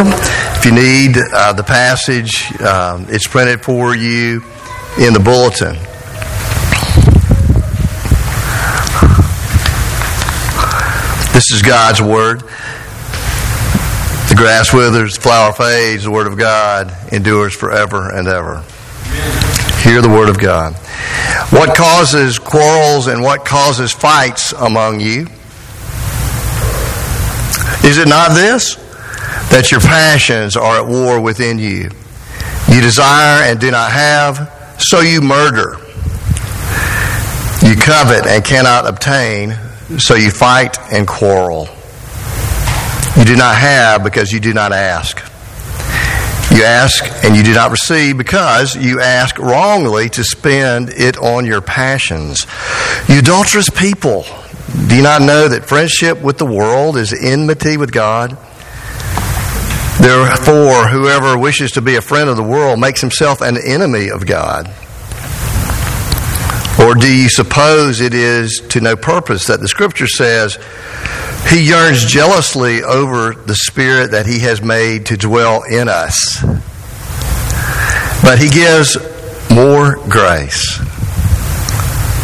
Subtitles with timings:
[0.00, 4.44] If you need uh, the passage, um, it's printed for you
[4.96, 5.74] in the bulletin.
[11.32, 12.42] This is God's Word.
[14.28, 18.62] The grass withers, the flower fades, the Word of God endures forever and ever.
[19.82, 20.74] Hear the Word of God.
[21.50, 25.26] What causes quarrels and what causes fights among you?
[27.84, 28.76] Is it not this?
[29.50, 31.90] That your passions are at war within you.
[32.68, 35.78] You desire and do not have, so you murder.
[37.62, 39.56] You covet and cannot obtain,
[39.98, 41.68] so you fight and quarrel.
[43.16, 45.18] You do not have because you do not ask.
[46.52, 51.44] You ask and you do not receive because you ask wrongly to spend it on
[51.44, 52.46] your passions.
[53.08, 54.24] You adulterous people,
[54.88, 58.38] do you not know that friendship with the world is enmity with God?
[60.00, 64.26] Therefore, whoever wishes to be a friend of the world makes himself an enemy of
[64.26, 64.72] God.
[66.80, 70.56] Or do you suppose it is to no purpose that the scripture says,
[71.50, 76.40] He yearns jealously over the Spirit that He has made to dwell in us?
[78.22, 78.96] But He gives
[79.50, 80.78] more grace.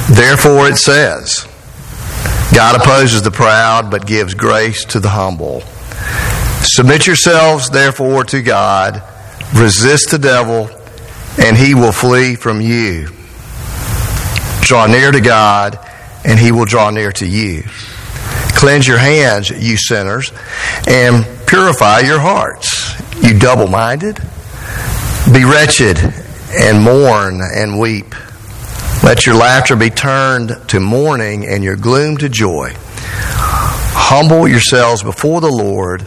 [0.08, 1.48] Therefore, it says,
[2.55, 5.64] God opposes the proud, but gives grace to the humble.
[6.77, 9.00] Submit yourselves, therefore, to God.
[9.55, 10.69] Resist the devil,
[11.39, 13.11] and he will flee from you.
[14.62, 15.78] Draw near to God,
[16.25, 17.62] and he will draw near to you.
[18.56, 20.33] Cleanse your hands, you sinners,
[20.89, 24.17] and purify your hearts, you double minded.
[25.33, 25.97] Be wretched,
[26.58, 28.17] and mourn and weep.
[29.05, 32.72] Let your laughter be turned to mourning, and your gloom to joy.
[32.77, 36.05] Humble yourselves before the Lord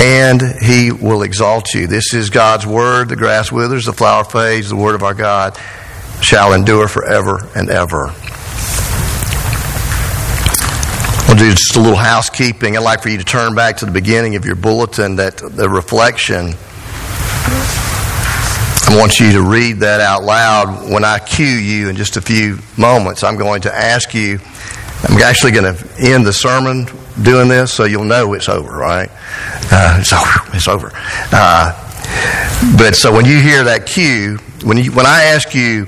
[0.00, 1.86] and he will exalt you.
[1.86, 3.10] This is God's word.
[3.10, 5.58] The grass withers, the flower fades, the word of our God
[6.22, 8.06] shall endure forever and ever.
[11.28, 12.76] I'll do just a little housekeeping.
[12.76, 15.68] I'd like for you to turn back to the beginning of your bulletin, that the
[15.68, 16.54] reflection.
[18.88, 20.90] I want you to read that out loud.
[20.90, 24.40] When I cue you in just a few moments, I'm going to ask you,
[25.04, 26.86] I'm actually going to end the sermon
[27.22, 29.10] doing this so you'll know it's over, right?
[29.72, 30.56] Uh, it's over.
[30.56, 30.90] It's over.
[31.32, 35.86] Uh, but so when you hear that cue, when, you, when I ask you,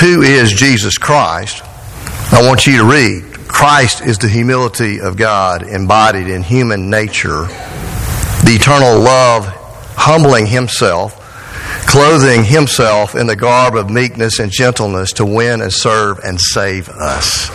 [0.00, 1.62] who is Jesus Christ,
[2.32, 3.48] I want you to read.
[3.48, 9.46] Christ is the humility of God embodied in human nature, the eternal love
[9.96, 11.20] humbling himself,
[11.86, 16.88] clothing himself in the garb of meekness and gentleness to win and serve and save
[16.88, 17.48] us.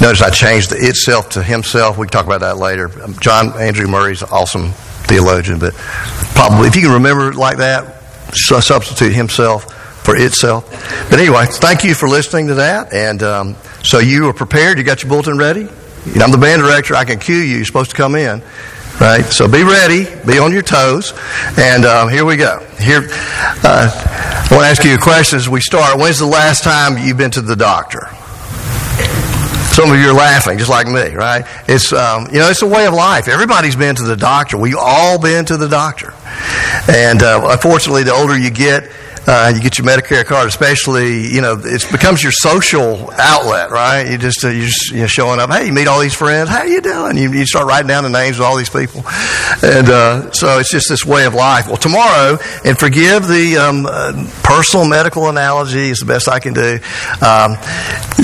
[0.00, 1.98] Notice I changed the itself to himself.
[1.98, 2.90] We can talk about that later.
[3.20, 4.72] John Andrew Murray's an awesome
[5.06, 5.74] theologian, but
[6.34, 8.02] probably if you can remember like that,
[8.34, 9.72] substitute himself
[10.04, 10.68] for itself.
[11.10, 12.92] But anyway, thank you for listening to that.
[12.92, 14.78] And um, so you are prepared.
[14.78, 15.64] You got your bulletin ready.
[15.64, 16.94] Know, I'm the band director.
[16.94, 17.56] I can cue you.
[17.56, 18.42] You're supposed to come in.
[19.00, 21.14] Right, so be ready, be on your toes,
[21.58, 22.60] and um, here we go.
[22.78, 23.00] Here,
[23.64, 25.98] uh, I want to ask you a question as we start.
[25.98, 28.10] When's the last time you've been to the doctor?
[29.72, 31.44] Some of you are laughing, just like me, right?
[31.66, 33.26] It's um, you know it's a way of life.
[33.26, 34.58] Everybody's been to the doctor.
[34.58, 36.12] We've all been to the doctor,
[36.88, 38.90] and uh, unfortunately, the older you get,
[39.26, 44.10] uh, you get your Medicare card, especially, you know, it becomes your social outlet, right?
[44.10, 45.50] You just, uh, you're just you know, showing up.
[45.50, 46.48] Hey, you meet all these friends.
[46.48, 47.16] How you doing?
[47.16, 49.04] You, you start writing down the names of all these people.
[49.62, 51.68] And uh, so it's just this way of life.
[51.68, 56.54] Well, tomorrow, and forgive the um, uh, personal medical analogy, is the best I can
[56.54, 56.80] do.
[57.24, 57.56] Um,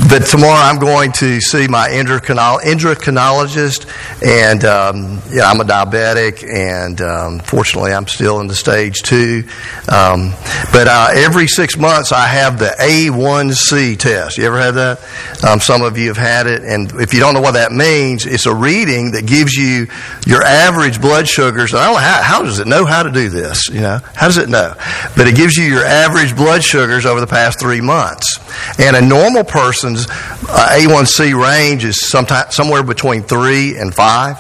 [0.08, 3.86] but tomorrow I'm going to see my endocrino- endocrinologist,
[4.24, 9.44] and um, yeah, I'm a diabetic, and um, fortunately I'm still in the stage two.
[9.88, 10.32] Um,
[10.72, 14.38] but uh, every six months I have the A1C test.
[14.38, 15.44] You ever had that?
[15.46, 18.24] Um, some of you have had it, and if you don't know what that means,
[18.24, 19.88] it's a reading that gives you
[20.26, 21.72] your average blood sugars.
[21.72, 23.68] And I don't know how, how does it know how to do this?
[23.68, 24.74] You know, how does it know?
[25.16, 28.38] But it gives you your average blood sugars over the past three months.
[28.78, 34.38] And a normal person's uh, A1C range is sometime, somewhere between three and five.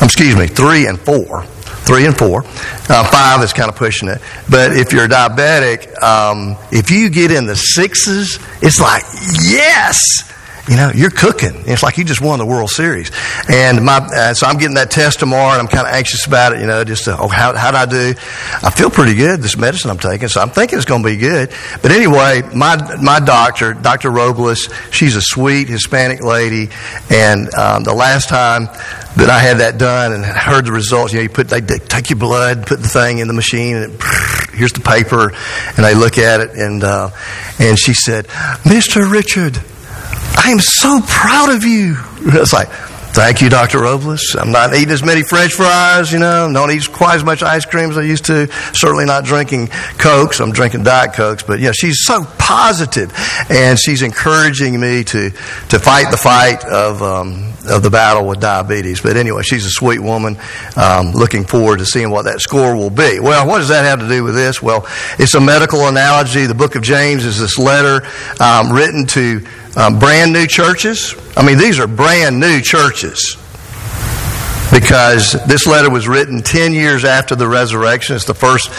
[0.00, 1.44] Um, excuse me, three and four
[1.86, 2.42] three and four.
[2.44, 4.20] Uh, five is kind of pushing it.
[4.50, 9.04] But if you're diabetic, um, if you get in the sixes, it's like,
[9.44, 10.00] yes!
[10.68, 11.54] You know, you're cooking.
[11.66, 13.12] It's like you just won the World Series.
[13.48, 16.54] And my, uh, so I'm getting that test tomorrow and I'm kind of anxious about
[16.54, 18.14] it, you know, just to, oh, how, how'd I do?
[18.62, 21.16] I feel pretty good, this medicine I'm taking, so I'm thinking it's going to be
[21.16, 21.50] good.
[21.82, 24.10] But anyway, my, my doctor, Dr.
[24.10, 26.68] Robles, she's a sweet Hispanic lady.
[27.10, 31.20] And um, the last time that I had that done and heard the results, you
[31.20, 34.00] know, you put, they take your blood, put the thing in the machine and it,
[34.52, 35.32] here's the paper.
[35.76, 37.10] And they look at it and, uh,
[37.60, 38.26] and she said,
[38.64, 39.10] Mr.
[39.10, 39.62] Richard,
[40.34, 41.96] I am so proud of you.
[42.20, 43.80] It's like, thank you, Dr.
[43.80, 44.36] Robles.
[44.38, 47.64] I'm not eating as many French fries, you know, don't eat quite as much ice
[47.64, 48.46] cream as I used to.
[48.74, 49.68] Certainly not drinking
[49.98, 50.38] Cokes.
[50.40, 51.42] I'm drinking Diet Cokes.
[51.42, 53.12] But, yeah, she's so positive,
[53.50, 58.40] and she's encouraging me to, to fight the fight of, um, of the battle with
[58.40, 59.00] diabetes.
[59.00, 60.36] But anyway, she's a sweet woman.
[60.76, 63.18] Um, looking forward to seeing what that score will be.
[63.18, 64.62] Well, what does that have to do with this?
[64.62, 64.86] Well,
[65.18, 66.46] it's a medical analogy.
[66.46, 68.06] The book of James is this letter
[68.40, 69.40] um, written to
[69.76, 71.14] um, brand new churches.
[71.36, 73.36] I mean, these are brand new churches
[74.72, 78.16] because this letter was written 10 years after the resurrection.
[78.16, 78.70] It's the first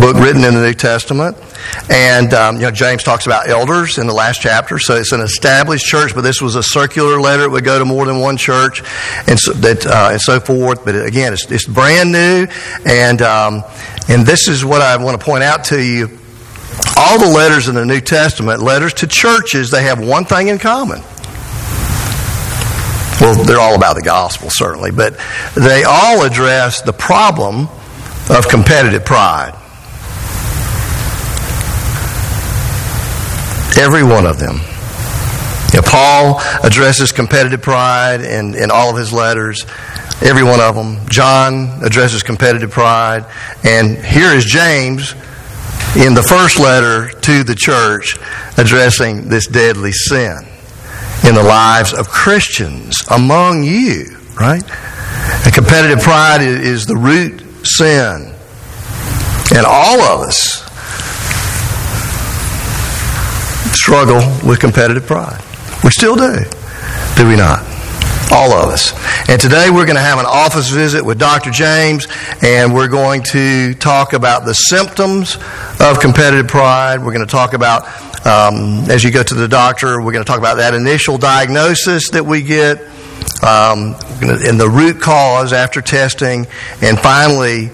[0.00, 1.36] book written in the New Testament.
[1.90, 4.78] And, um, you know, James talks about elders in the last chapter.
[4.78, 7.42] So it's an established church, but this was a circular letter.
[7.42, 8.82] It would go to more than one church
[9.26, 10.84] and so, that, uh, and so forth.
[10.84, 12.46] But again, it's, it's brand new.
[12.86, 13.64] And, um,
[14.08, 16.18] and this is what I want to point out to you
[16.96, 20.58] all the letters in the New Testament, letters to churches, they have one thing in
[20.58, 21.00] common.
[23.20, 25.18] Well, they're all about the gospel, certainly, but
[25.54, 27.68] they all address the problem
[28.30, 29.54] of competitive pride.
[33.76, 34.60] Every one of them.
[35.72, 39.66] You know, Paul addresses competitive pride in, in all of his letters,
[40.22, 41.06] every one of them.
[41.08, 43.24] John addresses competitive pride.
[43.64, 45.14] And here is James
[45.96, 48.18] in the first letter to the church
[48.56, 50.36] addressing this deadly sin
[51.26, 54.62] in the lives of Christians among you, right?
[55.44, 58.34] And competitive pride is the root sin.
[59.56, 60.64] And all of us
[63.72, 65.42] struggle with competitive pride.
[65.82, 66.36] We still do,
[67.16, 67.77] do we not?
[68.30, 68.92] All of us.
[69.28, 71.50] And today we're going to have an office visit with Dr.
[71.50, 72.06] James,
[72.42, 75.36] and we're going to talk about the symptoms
[75.80, 76.98] of competitive pride.
[76.98, 77.86] We're going to talk about,
[78.26, 82.10] um, as you go to the doctor, we're going to talk about that initial diagnosis
[82.10, 82.80] that we get,
[83.42, 86.46] um, and the root cause after testing,
[86.82, 87.70] and finally,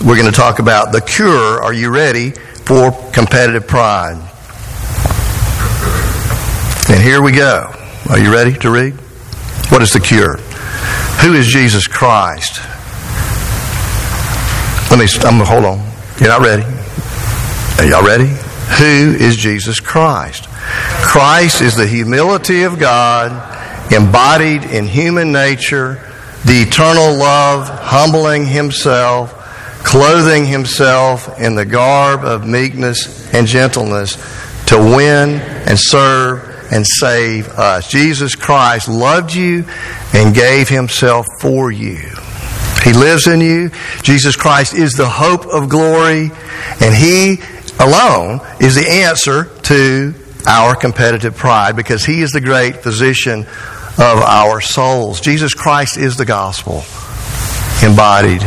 [0.00, 1.62] we're going to talk about the cure.
[1.62, 4.16] Are you ready for competitive pride?
[6.90, 7.74] And here we go.
[8.08, 8.94] Are you ready to read?
[9.70, 10.36] What is the cure?
[11.22, 12.60] Who is Jesus Christ?
[14.90, 15.78] Let me, I'm going to hold on.
[16.18, 16.64] You're not ready.
[17.78, 18.28] Are y'all ready?
[18.78, 20.48] Who is Jesus Christ?
[21.02, 23.30] Christ is the humility of God
[23.92, 25.94] embodied in human nature,
[26.44, 29.32] the eternal love, humbling himself,
[29.84, 34.16] clothing himself in the garb of meekness and gentleness
[34.66, 37.90] to win and serve and save us.
[37.90, 39.64] Jesus Christ loved you
[40.14, 41.98] and gave himself for you.
[42.82, 43.70] He lives in you.
[44.02, 46.30] Jesus Christ is the hope of glory,
[46.80, 47.38] and He
[47.78, 50.14] alone is the answer to
[50.46, 55.20] our competitive pride because He is the great physician of our souls.
[55.20, 56.84] Jesus Christ is the gospel
[57.82, 58.42] embodied.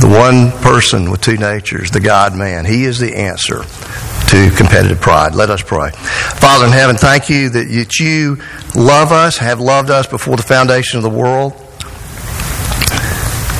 [0.00, 2.64] The one person with two natures, the God man.
[2.64, 3.62] He is the answer
[4.32, 5.34] to competitive pride.
[5.34, 5.90] Let us pray.
[5.90, 7.68] Father in heaven, thank you that
[8.00, 8.38] you
[8.74, 11.52] love us, have loved us before the foundation of the world.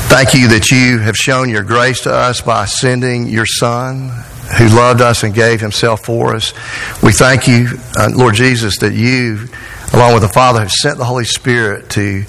[0.09, 4.09] Thank you that you have shown your grace to us by sending your Son
[4.57, 6.55] who loved us and gave himself for us.
[7.03, 7.69] We thank you,
[7.99, 9.49] uh, Lord Jesus, that you,
[9.93, 12.25] along with the Father, have sent the Holy Spirit to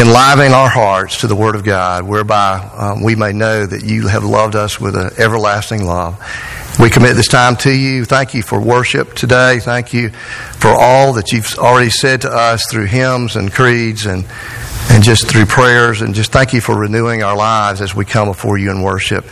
[0.00, 4.06] enliven our hearts to the Word of God, whereby um, we may know that you
[4.06, 6.16] have loved us with an everlasting love.
[6.80, 8.06] We commit this time to you.
[8.06, 9.60] Thank you for worship today.
[9.60, 14.24] Thank you for all that you've already said to us through hymns and creeds and,
[14.90, 16.00] and just through prayers.
[16.00, 19.26] And just thank you for renewing our lives as we come before you in worship.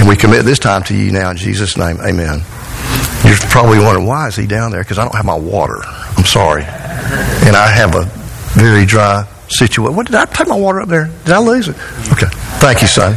[0.00, 1.98] And we commit this time to you now in Jesus' name.
[2.00, 2.42] Amen.
[3.24, 4.82] You're probably wondering, why is he down there?
[4.82, 5.80] Because I don't have my water.
[5.84, 6.64] I'm sorry.
[6.64, 8.06] And I have a
[8.58, 9.94] very dry situation.
[9.94, 11.06] What did I put my water up there?
[11.24, 11.76] Did I lose it?
[12.12, 12.26] Okay.
[12.58, 13.16] Thank you, son.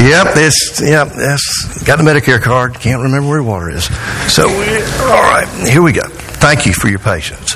[0.00, 2.72] Yep, it's yep, it's got the Medicare card.
[2.74, 3.84] Can't remember where water is.
[4.32, 6.08] So, all right, here we go.
[6.40, 7.54] Thank you for your patience.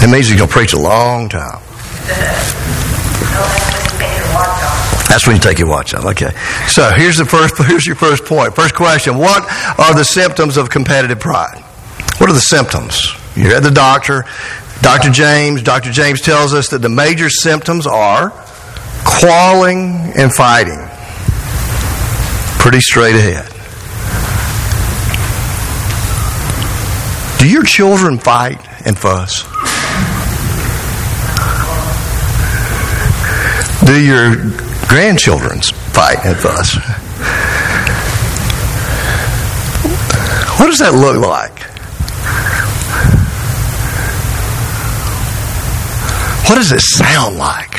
[0.00, 1.60] It means he's to preach a long time.
[5.08, 6.04] That's when you take your watch off.
[6.04, 6.30] Okay.
[6.68, 7.58] So here's the first.
[7.58, 8.54] Here's your first point.
[8.54, 9.42] First question: What
[9.80, 11.58] are the symptoms of competitive pride?
[12.18, 13.12] What are the symptoms?
[13.34, 14.24] You're at the doctor.
[14.82, 15.10] Dr.
[15.10, 15.62] James.
[15.62, 15.90] Dr.
[15.90, 18.30] James tells us that the major symptoms are
[19.04, 20.78] quarreling and fighting.
[22.58, 23.46] Pretty straight ahead.
[27.38, 29.44] Do your children fight and fuss?
[33.86, 34.34] Do your
[34.88, 36.74] grandchildren's fight and fuss?
[40.58, 41.77] What does that look like?
[46.48, 47.74] What does it sound like?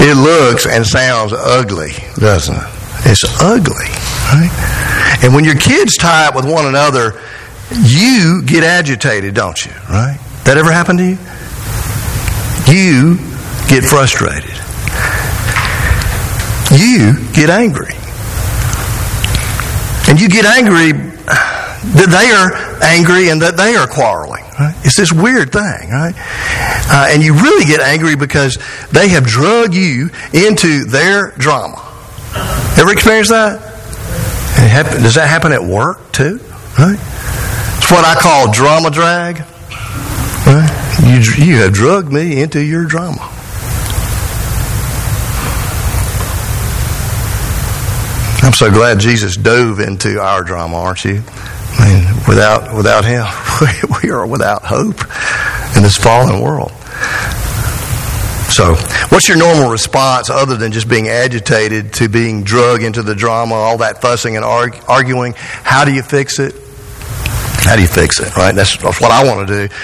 [0.00, 2.62] It looks and sounds ugly, doesn't it?
[3.06, 3.90] It's ugly,
[4.32, 5.18] right?
[5.24, 7.20] And when your kids tie up with one another,
[7.82, 9.72] you get agitated, don't you?
[9.90, 10.18] Right?
[10.44, 11.18] That ever happen to you?
[12.70, 13.16] You
[13.68, 14.54] get frustrated.
[16.70, 17.94] You get angry.
[20.06, 24.43] And you get angry that they are angry and that they are quarreling.
[24.58, 24.74] Right?
[24.84, 26.14] It's this weird thing, right?
[26.16, 28.58] Uh, and you really get angry because
[28.92, 31.82] they have drug you into their drama.
[32.78, 33.60] Ever experienced that?
[34.56, 36.38] Happen, does that happen at work too?
[36.78, 36.98] Right?
[37.78, 39.40] It's what I call drama drag.
[40.46, 40.84] Right?
[41.02, 43.30] You, you have drugged me into your drama.
[48.44, 51.22] I'm so glad Jesus dove into our drama, aren't you?
[51.78, 53.26] I mean, without without Him,
[54.02, 55.00] we are without hope
[55.76, 56.72] in this fallen world.
[58.54, 58.74] So,
[59.08, 63.54] what's your normal response other than just being agitated to being drugged into the drama,
[63.54, 65.34] all that fussing and arguing?
[65.36, 66.54] How do you fix it?
[67.64, 68.54] How do you fix it, right?
[68.54, 69.74] That's, that's what I want to do.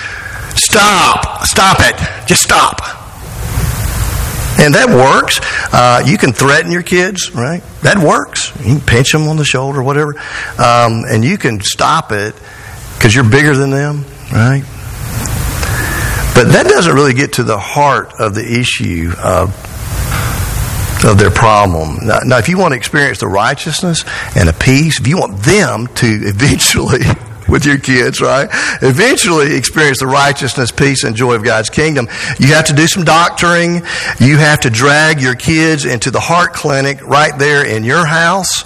[0.54, 1.44] Stop!
[1.46, 1.96] Stop it!
[2.28, 2.99] Just stop!
[4.60, 5.40] And that works.
[5.72, 7.62] Uh, you can threaten your kids, right?
[7.82, 8.52] That works.
[8.58, 10.18] You can pinch them on the shoulder, whatever.
[10.58, 12.34] Um, and you can stop it
[12.94, 14.62] because you're bigger than them, right?
[16.34, 19.48] But that doesn't really get to the heart of the issue of,
[21.04, 22.06] of their problem.
[22.06, 24.04] Now, now, if you want to experience the righteousness
[24.36, 27.00] and the peace, if you want them to eventually,
[27.50, 28.48] with your kids, right,
[28.80, 33.04] eventually experience the righteousness, peace, and joy of God's kingdom, you have to do some
[33.04, 33.82] doctoring.
[34.18, 38.64] You have to drag your kids into the heart clinic right there in your house.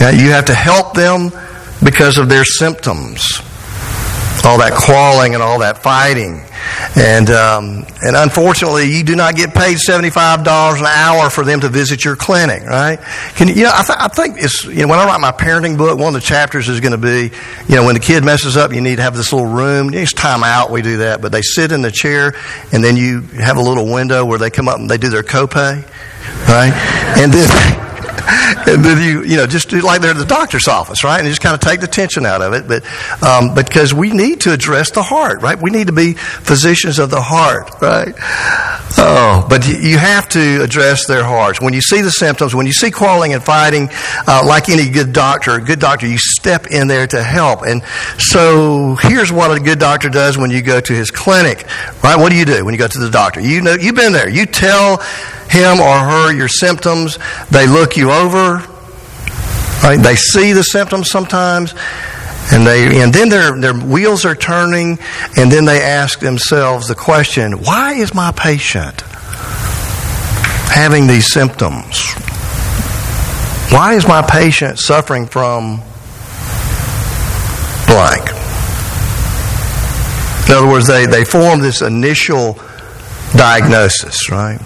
[0.00, 1.30] You have to help them
[1.82, 3.40] because of their symptoms
[4.46, 6.40] all that quarreling and all that fighting.
[6.96, 11.68] And, um, and unfortunately, you do not get paid $75 an hour for them to
[11.68, 13.00] visit your clinic, right?
[13.34, 15.76] Can you, know, I, th- I think it's, you know, when I write my parenting
[15.76, 17.34] book, one of the chapters is going to be,
[17.68, 19.92] you know, when the kid messes up, you need to have this little room.
[19.92, 22.34] It's time out, we do that, but they sit in the chair
[22.72, 25.24] and then you have a little window where they come up and they do their
[25.24, 25.84] copay,
[26.48, 26.72] right?
[27.18, 27.95] And then,
[28.66, 31.18] and then you, you know, just do like they're at the doctor's office, right?
[31.18, 32.66] And just kind of take the tension out of it.
[32.68, 32.84] But
[33.22, 35.60] um, because we need to address the heart, right?
[35.60, 38.14] We need to be physicians of the heart, right?
[38.98, 41.60] Oh, but you have to address their hearts.
[41.60, 43.88] When you see the symptoms, when you see quarreling and fighting,
[44.26, 47.62] uh, like any good doctor, a good doctor, you step in there to help.
[47.62, 47.82] And
[48.18, 51.66] so here's what a good doctor does when you go to his clinic,
[52.02, 52.16] right?
[52.16, 53.40] What do you do when you go to the doctor?
[53.40, 54.28] You know, you've been there.
[54.28, 55.02] You tell
[55.50, 57.18] him or her your symptoms.
[57.50, 58.66] They look you over.
[59.82, 60.00] Right?
[60.02, 61.74] They see the symptoms sometimes,
[62.52, 64.98] and they and then their their wheels are turning,
[65.36, 69.02] and then they ask themselves the question: Why is my patient
[70.72, 72.14] having these symptoms?
[73.70, 75.82] Why is my patient suffering from
[77.86, 78.30] blank?
[80.48, 82.56] In other words, they, they form this initial
[83.36, 84.60] diagnosis, right?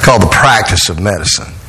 [0.00, 1.59] It's called the practice of medicine.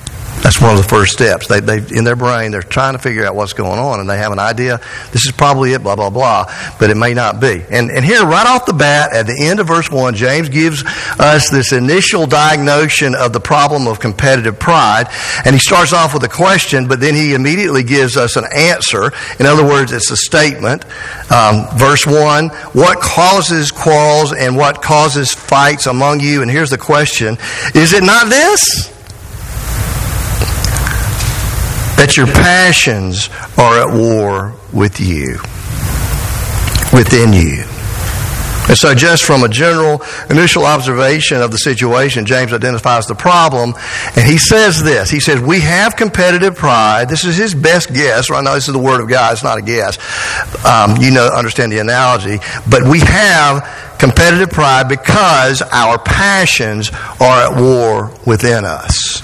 [0.42, 1.48] That's one of the first steps.
[1.48, 4.18] They, they, in their brain, they're trying to figure out what's going on, and they
[4.18, 4.82] have an idea.
[5.12, 7.64] This is probably it, blah blah blah, but it may not be.
[7.70, 10.84] And and here, right off the bat, at the end of verse one, James gives
[11.20, 15.08] us this initial diagnosis of the problem of competitive pride,
[15.46, 19.12] and he starts off with a question, but then he immediately gives us an answer.
[19.40, 20.86] In other words, it's a statement.
[21.32, 26.42] Um, verse one: What causes quarrels and what causes fights among you?
[26.42, 27.38] And here's the question:
[27.76, 29.01] Is it not this?
[32.02, 33.30] That your passions
[33.60, 35.38] are at war with you,
[36.98, 37.62] within you.
[38.68, 43.76] And so, just from a general initial observation of the situation, James identifies the problem,
[44.16, 45.12] and he says this.
[45.12, 47.08] He says, We have competitive pride.
[47.08, 48.32] This is his best guess.
[48.32, 49.34] Right now, this is the Word of God.
[49.34, 50.00] It's not a guess.
[50.66, 52.40] Um, you know, understand the analogy.
[52.68, 53.62] But we have
[54.00, 56.90] competitive pride because our passions
[57.20, 59.22] are at war within us.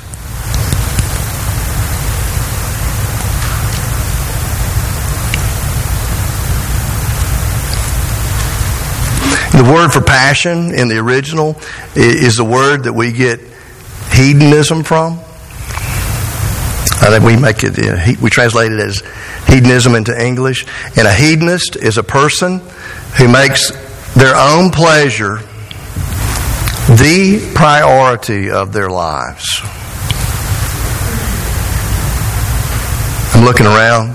[9.57, 11.59] The word for passion in the original
[11.95, 13.39] is the word that we get
[14.11, 15.13] hedonism from.
[16.99, 19.01] I think we make it, we translate it as
[19.47, 20.67] hedonism into English.
[20.95, 22.59] And a hedonist is a person
[23.17, 23.71] who makes
[24.13, 25.37] their own pleasure
[26.87, 29.43] the priority of their lives.
[33.33, 34.13] I'm looking around.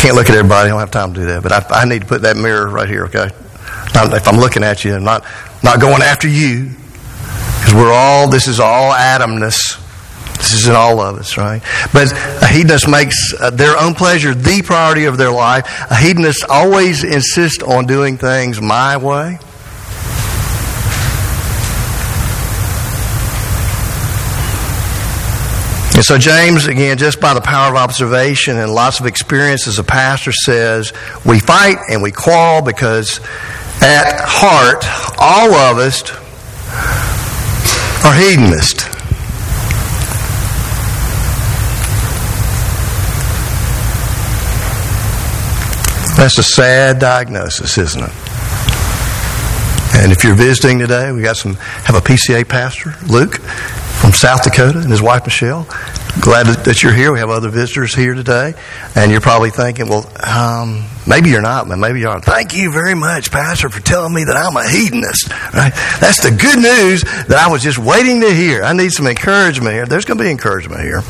[0.00, 0.66] Can't look at everybody.
[0.66, 1.44] I don't have time to do that.
[1.44, 3.30] But I, I need to put that mirror right here, okay?
[3.94, 5.24] If I'm looking at you, I'm not,
[5.62, 6.70] not going after you.
[7.60, 9.78] Because we're all, this is all Adamness.
[10.38, 11.60] This is in all of us, right?
[11.92, 15.66] But a hedonist makes uh, their own pleasure the priority of their life.
[15.90, 19.38] A hedonist always insists on doing things my way.
[26.00, 29.78] And so, James, again, just by the power of observation and lots of experience as
[29.78, 30.94] a pastor, says
[31.26, 33.20] we fight and we quarrel because
[33.82, 34.84] at heart,
[35.18, 36.10] all of us
[38.04, 38.84] are hedonists.
[46.16, 48.12] That's a sad diagnosis, isn't it?
[49.94, 53.36] And if you're visiting today, we got some have a PCA pastor, Luke,
[54.00, 55.66] from South Dakota, and his wife Michelle.
[56.20, 57.12] Glad that you're here.
[57.12, 58.52] We have other visitors here today,
[58.94, 62.20] and you're probably thinking, well, um, maybe you're not, but maybe you are.
[62.20, 65.30] Thank you very much, Pastor, for telling me that I'm a hedonist.
[65.54, 65.72] Right?
[65.98, 68.62] That's the good news that I was just waiting to hear.
[68.62, 69.86] I need some encouragement here.
[69.86, 71.00] There's going to be encouragement here.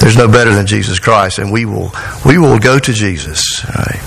[0.00, 1.92] There's no better than Jesus Christ, and we will
[2.26, 3.64] we will go to Jesus.
[3.64, 4.00] Right?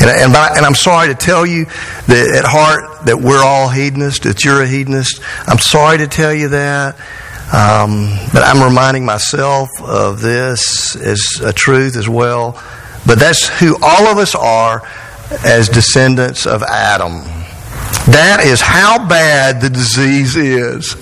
[0.00, 3.68] And, and, by, and, I'm sorry to tell you that at heart that we're all
[3.68, 5.20] hedonists, that you're a hedonist.
[5.46, 6.96] I'm sorry to tell you that.
[7.54, 12.60] Um, but I'm reminding myself of this as a truth as well.
[13.06, 14.82] But that's who all of us are
[15.44, 17.22] as descendants of Adam.
[18.10, 20.96] That is how bad the disease is.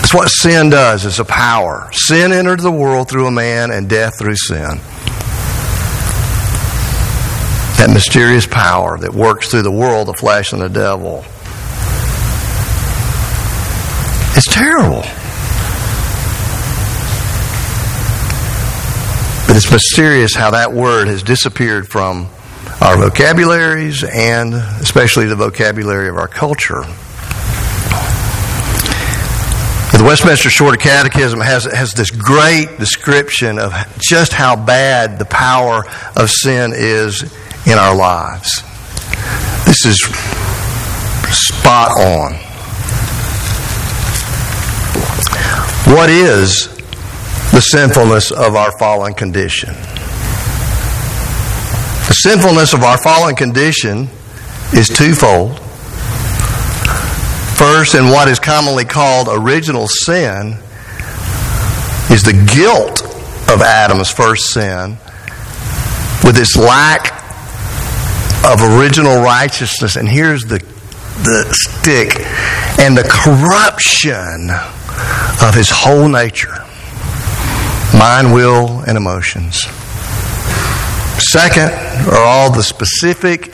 [0.00, 1.06] It's what sin does.
[1.06, 1.88] It's a power.
[1.92, 4.80] Sin entered the world through a man and death through sin.
[7.78, 11.24] That mysterious power that works through the world, the flesh, and the devil.
[14.36, 15.02] It's terrible.
[19.46, 22.28] But it's mysterious how that word has disappeared from
[22.80, 26.82] our vocabularies and especially the vocabulary of our culture.
[29.96, 35.84] The Westminster Shorter Catechism has, has this great description of just how bad the power
[36.16, 37.22] of sin is
[37.64, 38.62] in our lives.
[39.64, 39.98] This is
[41.30, 42.43] spot on.
[45.94, 46.66] What is
[47.52, 49.74] the sinfulness of our fallen condition?
[52.08, 54.08] The sinfulness of our fallen condition
[54.72, 55.60] is twofold.
[57.56, 60.58] First, in what is commonly called original sin,
[62.10, 63.04] is the guilt
[63.48, 64.98] of Adam's first sin
[66.24, 67.22] with its lack
[68.44, 69.94] of original righteousness.
[69.94, 70.58] And here's the,
[71.22, 72.20] the stick
[72.80, 74.50] and the corruption
[75.46, 76.64] of his whole nature
[77.94, 79.60] mind, will, and emotions.
[81.30, 81.70] Second
[82.08, 83.52] are all the specific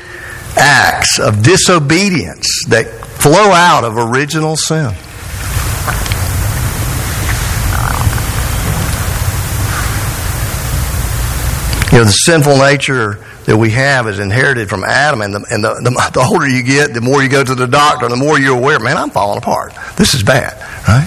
[0.57, 4.95] acts of disobedience that flow out of original sin.
[11.93, 13.19] You know, the sinful nature
[13.51, 16.63] that we have is inherited from Adam, and, the, and the, the, the older you
[16.63, 19.39] get, the more you go to the doctor, the more you're aware, man, I'm falling
[19.39, 19.75] apart.
[19.97, 20.55] This is bad,
[20.87, 21.05] right?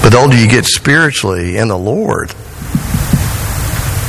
[0.00, 2.28] But the older you get spiritually in the Lord,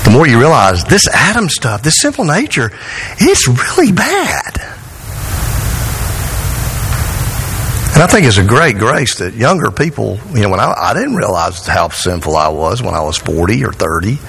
[0.03, 2.71] the more you realize this Adam stuff, this simple nature,
[3.17, 4.53] it's really bad.
[7.95, 10.93] And I think it's a great grace that younger people, you know, when I, I
[10.93, 14.19] didn't realize how sinful I was when I was 40 or 30.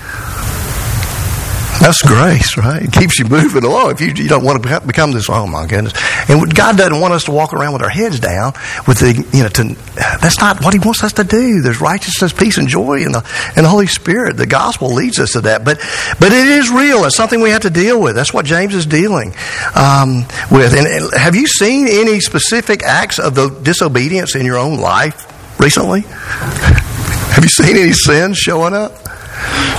[1.80, 2.82] That's grace, right?
[2.82, 3.92] It keeps you moving along.
[3.92, 5.92] If you, you don't want to become this, oh my goodness.
[6.28, 8.54] And God doesn't want us to walk around with our heads down
[8.86, 9.74] with the, you know, to,
[10.20, 11.60] that's not what He wants us to do.
[11.60, 13.24] There's righteousness, peace, and joy in the,
[13.56, 14.36] in the Holy Spirit.
[14.36, 15.64] The gospel leads us to that.
[15.64, 15.78] But,
[16.18, 17.04] but it is real.
[17.04, 18.16] It's something we have to deal with.
[18.16, 19.34] That's what James is dealing
[19.74, 20.74] um, with.
[20.74, 25.60] And, and have you seen any specific acts of the disobedience in your own life
[25.60, 26.02] recently?
[26.02, 28.92] Have you seen any sins showing up?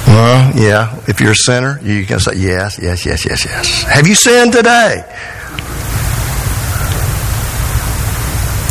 [0.07, 1.01] Yeah.
[1.07, 3.83] If you're a sinner, you can say yes, yes, yes, yes, yes.
[3.83, 5.03] Have you sinned today?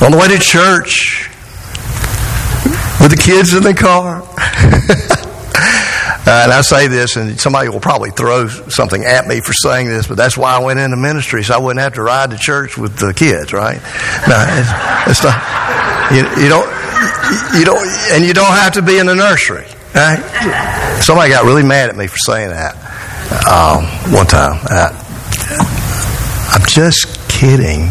[0.05, 1.31] On the way to church,
[3.01, 4.23] with the kids in the car.
[6.27, 9.89] Uh, and I say this, and somebody will probably throw something at me for saying
[9.89, 12.37] this, but that's why I went into ministry, so I wouldn't have to ride to
[12.37, 13.81] church with the kids, right?
[14.29, 14.71] No, it's,
[15.11, 15.41] it's not.
[16.13, 16.69] You, you don't.
[17.59, 19.67] You don't, and you don't have to be in the nursery.
[19.97, 21.01] Right?
[21.01, 22.77] Somebody got really mad at me for saying that
[23.49, 24.61] um, one time.
[24.69, 24.93] Uh,
[26.53, 27.89] I'm just kidding.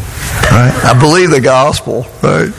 [0.51, 0.73] Right?
[0.83, 2.51] I believe the gospel, right?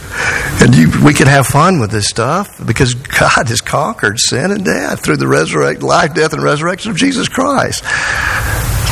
[0.61, 4.65] And you, we can have fun with this stuff because God has conquered sin and
[4.65, 7.85] death through the resurrect, life, death, and resurrection of Jesus Christ.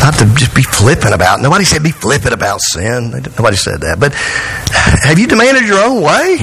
[0.00, 1.40] Not to just be flippant about.
[1.40, 3.10] Nobody said be flippant about sin.
[3.10, 3.98] Nobody said that.
[3.98, 6.38] But have you demanded your own way?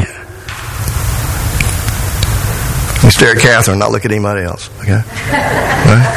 [3.11, 4.69] You stare at Catherine, not look at anybody else.
[4.79, 4.93] Okay?
[4.93, 6.07] Right?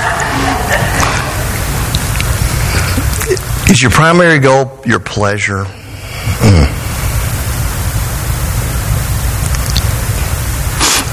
[3.69, 5.65] Is your primary goal your pleasure?
[5.65, 6.71] Mm.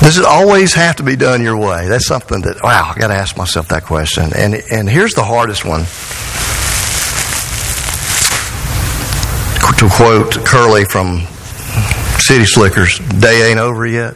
[0.02, 1.88] Does it always have to be done your way?
[1.88, 4.34] That's something that wow, I got to ask myself that question.
[4.36, 5.86] And and here's the hardest one.
[9.80, 11.22] To quote Curly from
[12.20, 14.16] City Slickers, "Day ain't over yet."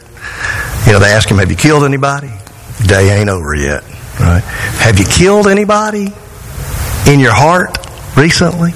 [0.86, 2.30] You know, they ask him, "Have you killed anybody?"
[2.86, 3.82] Day ain't over yet,
[4.20, 4.42] right?
[4.78, 6.12] Have you killed anybody
[7.06, 7.76] in your heart
[8.16, 8.72] recently?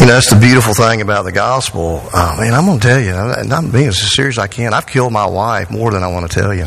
[0.00, 2.02] You know, that's the beautiful thing about the gospel.
[2.12, 4.74] Uh, man, I'm going to tell you, and I'm being as serious as I can.
[4.74, 6.66] I've killed my wife more than I want to tell you.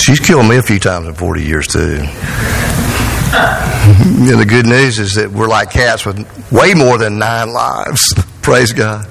[0.00, 2.02] She's killed me a few times in 40 years, too.
[3.34, 6.18] and the good news is that we're like cats with
[6.52, 8.14] way more than nine lives.
[8.42, 9.08] Praise God.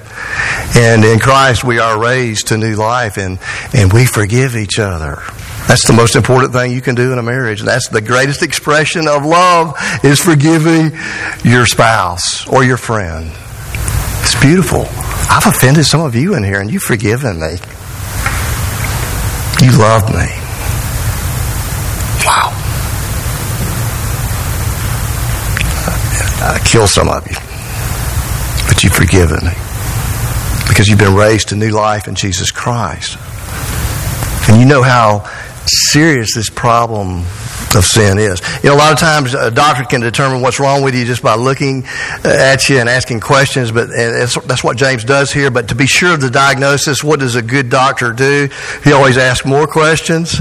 [0.76, 3.38] And in Christ, we are raised to new life, and,
[3.74, 5.22] and we forgive each other.
[5.66, 7.62] That's the most important thing you can do in a marriage.
[7.62, 10.92] That's the greatest expression of love is forgiving
[11.42, 13.30] your spouse or your friend.
[14.22, 14.86] It's beautiful.
[15.30, 17.56] I've offended some of you in here and you've forgiven me.
[19.62, 20.43] You love me.
[26.46, 27.36] I some of you.
[28.68, 29.54] But you've forgiven me.
[30.68, 33.16] Because you've been raised to new life in Jesus Christ.
[34.48, 35.24] And you know how
[35.66, 37.20] serious this problem
[37.74, 38.40] of sin is.
[38.62, 41.22] You know, a lot of times a doctor can determine what's wrong with you just
[41.22, 45.50] by looking uh, at you and asking questions, but that's what James does here.
[45.50, 48.48] But to be sure of the diagnosis, what does a good doctor do?
[48.84, 50.40] He always asks more questions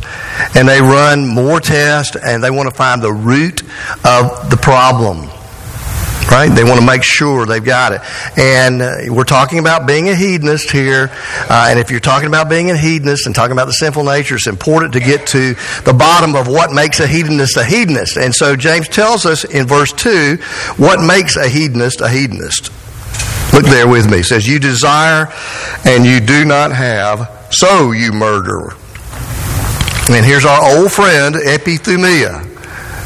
[0.53, 3.61] and they run more tests and they want to find the root
[4.03, 5.29] of the problem
[6.33, 6.49] right?
[6.49, 8.01] They want to make sure they've got it.
[8.37, 11.11] And uh, we're talking about being a hedonist here.
[11.47, 14.35] Uh, and if you're talking about being a hedonist and talking about the sinful nature,
[14.35, 15.53] it's important to get to
[15.85, 18.17] the bottom of what makes a hedonist a hedonist.
[18.17, 20.37] And so James tells us in verse 2
[20.77, 22.71] what makes a hedonist a hedonist.
[23.53, 24.19] Look there with me.
[24.19, 25.31] It says, You desire
[25.85, 28.71] and you do not have, so you murder.
[30.09, 32.52] And here's our old friend, epithumia.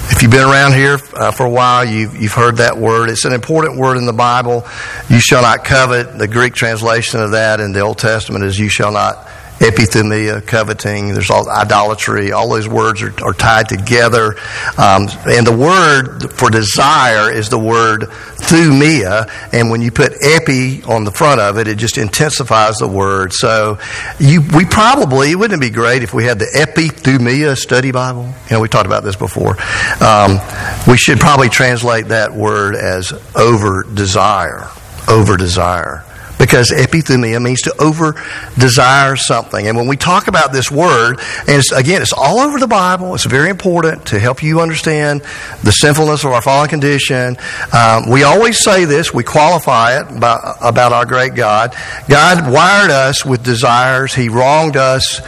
[0.10, 3.10] If you've been around here uh, for a while, you've, you've heard that word.
[3.10, 4.66] It's an important word in the Bible.
[5.10, 6.18] You shall not covet.
[6.18, 9.28] The Greek translation of that in the Old Testament is you shall not
[9.60, 14.36] epithumia, coveting, there's all idolatry, all those words are, are tied together.
[14.78, 20.84] Um, and the word for desire is the word thumia, and when you put epi
[20.84, 23.34] on the front of it, it just intensifies the word.
[23.34, 23.80] So
[24.20, 28.26] you, we probably, wouldn't it be great if we had the epithumia study Bible?
[28.50, 29.58] You know, we talked about this before.
[30.04, 30.40] Um,
[30.88, 34.68] we should probably translate that word as over desire.
[35.10, 36.04] Over desire
[36.38, 38.16] because epithumia means to over
[38.58, 39.68] desire something.
[39.68, 43.16] And when we talk about this word, and it's, again, it's all over the Bible,
[43.16, 45.22] it's very important to help you understand
[45.64, 47.38] the sinfulness of our fallen condition.
[47.74, 51.76] Um, we always say this, we qualify it by, about our great God.
[52.08, 55.22] God wired us with desires, He wronged us.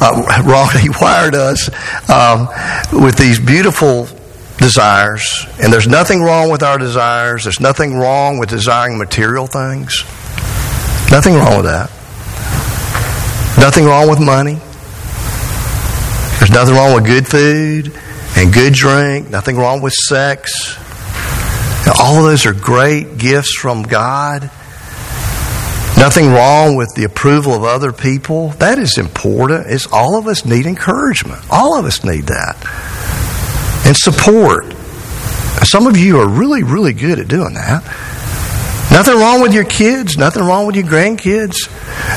[0.00, 1.70] Uh, wrong, he wired us
[2.10, 2.48] um,
[3.00, 4.08] with these beautiful
[4.58, 7.44] desires, and there's nothing wrong with our desires.
[7.44, 10.04] There's nothing wrong with desiring material things.
[11.10, 11.90] Nothing wrong with that.
[13.58, 14.58] Nothing wrong with money.
[16.38, 17.92] There's nothing wrong with good food
[18.36, 19.30] and good drink.
[19.30, 20.76] Nothing wrong with sex.
[22.00, 24.50] All of those are great gifts from God.
[25.96, 28.48] Nothing wrong with the approval of other people.
[28.58, 29.66] That is important.
[29.68, 31.40] It's all of us need encouragement.
[31.50, 32.56] All of us need that.
[33.86, 34.74] And support.
[35.62, 37.82] Some of you are really, really good at doing that.
[38.90, 41.56] Nothing wrong with your kids, nothing wrong with your grandkids,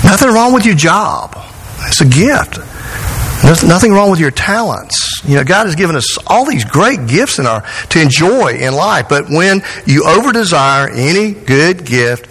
[0.03, 1.35] nothing wrong with your job.
[1.87, 2.59] It's a gift.
[3.43, 5.21] There's nothing wrong with your talents.
[5.23, 8.73] You know, God has given us all these great gifts in our to enjoy in
[8.73, 12.27] life, but when you over desire any good gift,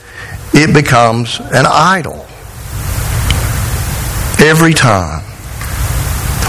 [0.53, 2.27] it becomes an idol.
[4.39, 5.23] Every time.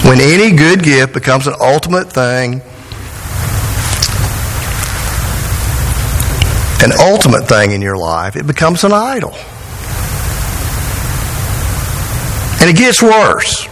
[0.05, 2.61] When any good gift becomes an ultimate thing,
[6.83, 9.33] an ultimate thing in your life, it becomes an idol.
[12.59, 13.67] And it gets worse.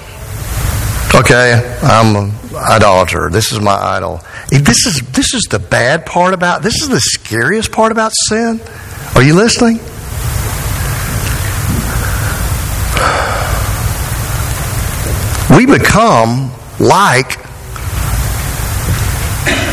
[1.16, 3.30] Okay, I'm an idolater.
[3.30, 4.22] This is my idol.
[4.50, 8.60] This is this is the bad part about this is the scariest part about sin.
[9.16, 9.80] Are you listening?
[15.58, 17.38] We become like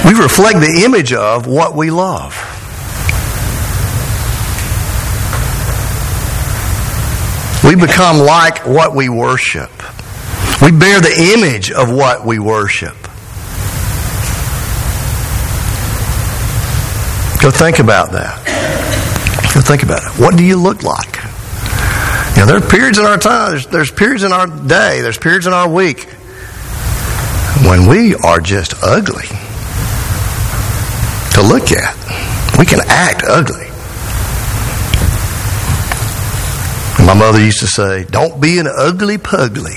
[0.04, 2.51] we reflect the image of what we love.
[7.64, 9.70] We become like what we worship.
[10.60, 12.96] We bear the image of what we worship.
[17.40, 18.38] Go think about that.
[19.54, 20.20] Go think about it.
[20.20, 21.16] What do you look like?
[22.34, 25.18] You know, there are periods in our time, there's, there's periods in our day, there's
[25.18, 26.04] periods in our week
[27.66, 29.26] when we are just ugly
[31.34, 31.96] to look at.
[32.58, 33.71] We can act ugly.
[37.12, 39.76] My mother used to say, Don't be an ugly pugly.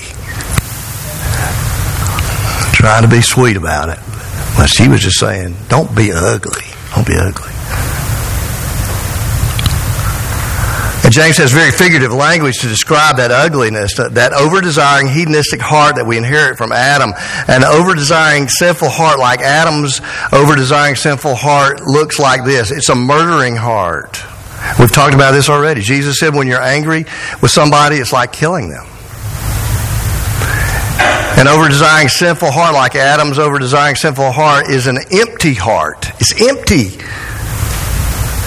[2.71, 3.99] Trying to be sweet about it.
[4.57, 6.63] Well, she was just saying, Don't be ugly.
[6.95, 7.51] Don't be ugly.
[11.03, 15.97] And James has very figurative language to describe that ugliness, that over desiring hedonistic heart
[15.97, 17.11] that we inherit from Adam.
[17.49, 19.99] An over desiring sinful heart, like Adam's
[20.31, 24.23] over desiring sinful heart, looks like this it's a murdering heart.
[24.80, 25.82] We've talked about this already.
[25.82, 27.06] Jesus said when you're angry
[27.41, 28.86] with somebody, it's like killing them.
[31.38, 36.10] An over desiring sinful heart, like Adam's over desiring sinful heart, is an empty heart.
[36.21, 36.97] It's empty.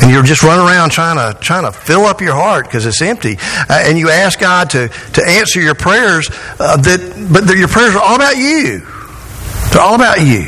[0.00, 3.02] And you're just running around trying to trying to fill up your heart because it's
[3.02, 3.36] empty.
[3.40, 7.94] Uh, and you ask God to, to answer your prayers, uh, that, but your prayers
[7.94, 8.80] are all about you.
[9.70, 10.46] They're all about you.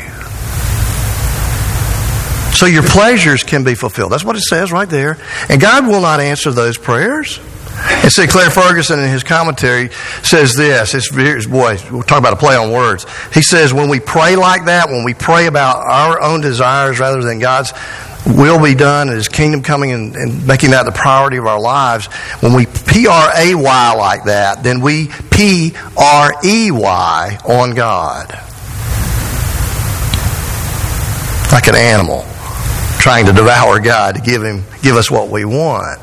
[2.61, 4.11] So your pleasures can be fulfilled.
[4.11, 5.17] That's what it says right there.
[5.49, 7.39] And God will not answer those prayers.
[7.73, 9.89] And Sinclair Ferguson in his commentary
[10.21, 10.93] says this.
[10.93, 13.07] It's, boy, we're talking about a play on words.
[13.33, 17.23] He says when we pray like that, when we pray about our own desires rather
[17.23, 17.73] than God's
[18.27, 21.59] will be done and His kingdom coming and, and making that the priority of our
[21.59, 22.05] lives,
[22.41, 27.71] when we P R A Y like that, then we P R E Y on
[27.73, 28.29] God.
[31.51, 32.30] Like an animal
[33.01, 35.99] trying to devour God to give him give us what we want.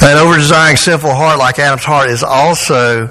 [0.00, 3.08] An over desiring sinful heart like Adam's heart is also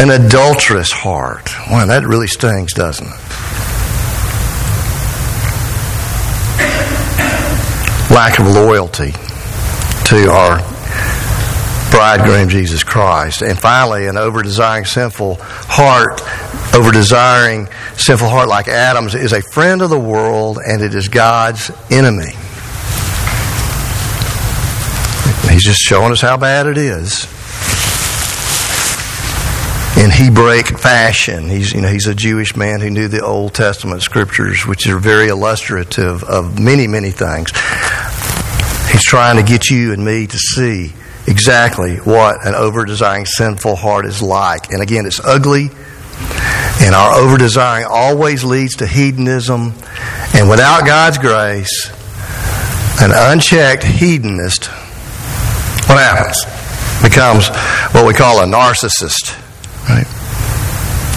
[0.00, 1.50] an adulterous heart.
[1.70, 3.12] Wow, that really stings, doesn't it?
[8.10, 9.12] Lack of loyalty
[10.06, 10.77] to our
[11.98, 13.42] bridegroom Jesus Christ.
[13.42, 16.22] And finally, an over desiring sinful heart,
[16.72, 21.08] over desiring sinful heart like Adam's, is a friend of the world and it is
[21.08, 22.30] God's enemy.
[25.52, 27.24] He's just showing us how bad it is.
[29.98, 34.02] In Hebraic fashion, he's you know he's a Jewish man who knew the Old Testament
[34.02, 37.50] scriptures, which are very illustrative of many many things.
[38.92, 40.92] He's trying to get you and me to see
[41.28, 44.72] exactly what an over desiring sinful heart is like.
[44.72, 45.70] And again, it's ugly,
[46.80, 49.74] and our over desiring always leads to hedonism.
[50.34, 51.90] And without God's grace,
[53.00, 54.66] an unchecked hedonist,
[55.86, 56.44] what happens?
[57.02, 57.48] Becomes
[57.94, 59.36] what we call a narcissist,
[59.88, 60.06] right?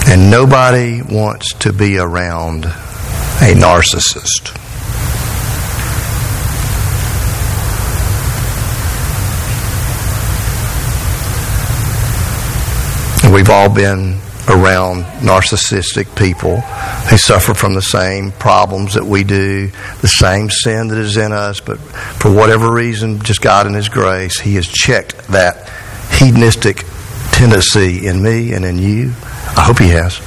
[0.08, 4.58] And nobody wants to be around a narcissist.
[13.32, 19.68] We've all been around narcissistic people who suffer from the same problems that we do,
[20.02, 23.88] the same sin that is in us, but for whatever reason, just God in His
[23.88, 25.70] grace, He has checked that
[26.12, 26.84] hedonistic
[27.30, 29.12] tendency in me and in you.
[29.56, 30.20] I hope He has.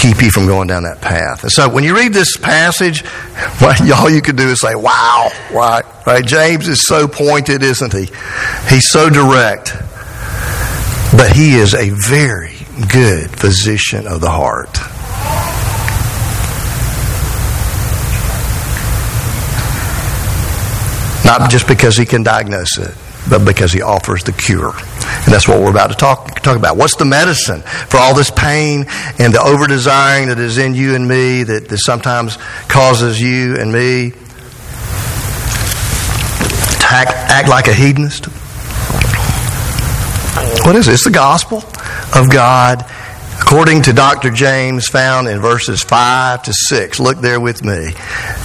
[0.00, 1.42] Keep you from going down that path.
[1.42, 3.04] And so when you read this passage,
[3.58, 6.24] what all you could do is say, wow, right, right.
[6.24, 8.06] James is so pointed, isn't he?
[8.68, 9.74] He's so direct.
[11.12, 12.54] But he is a very
[12.88, 14.78] good physician of the heart.
[21.24, 22.94] Not just because he can diagnose it,
[23.28, 24.72] but because he offers the cure.
[25.24, 26.76] And that's what we're about to talk, talk about.
[26.76, 28.86] What's the medicine for all this pain
[29.18, 32.36] and the over desiring that is in you and me that, that sometimes
[32.68, 34.10] causes you and me
[36.80, 38.26] to act, act like a hedonist?
[40.64, 40.92] What is it?
[40.92, 41.58] It's the gospel
[42.14, 42.84] of God
[43.50, 44.30] according to Dr.
[44.30, 47.00] James, found in verses 5 to 6.
[47.00, 47.90] Look there with me.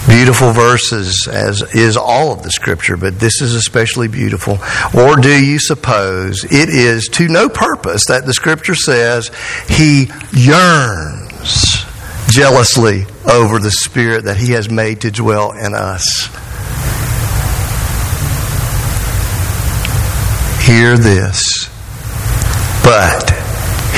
[0.08, 4.58] Beautiful verses, as is all of the scripture, but this is especially beautiful.
[4.98, 9.30] Or do you suppose it is to no purpose that the scripture says
[9.68, 11.86] he yearns
[12.28, 16.26] jealously over the spirit that he has made to dwell in us?
[20.66, 21.70] Hear this.
[22.82, 23.30] But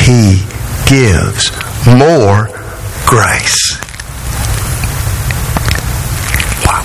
[0.04, 0.57] he
[0.88, 1.52] gives
[1.86, 2.48] more
[3.06, 3.78] grace.
[6.64, 6.82] Wow.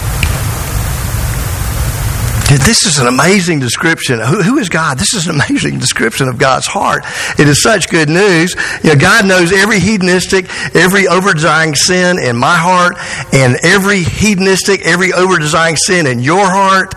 [2.50, 4.20] This is an amazing description.
[4.20, 4.98] Who, who is God?
[4.98, 7.06] This is an amazing description of God's heart.
[7.40, 8.56] It is such good news.
[8.84, 12.98] You know, God knows every hedonistic, every over-desiring sin in my heart,
[13.34, 16.94] and every hedonistic, every over-desiring sin in your heart.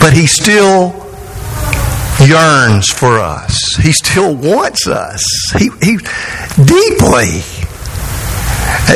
[0.00, 1.07] But He still
[2.28, 3.76] yearns for us.
[3.76, 5.22] He still wants us.
[5.56, 5.96] He, he
[6.56, 7.42] deeply.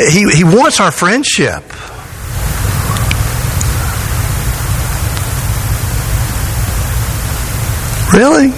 [0.09, 1.63] He, he wants our friendship.
[8.13, 8.49] Really?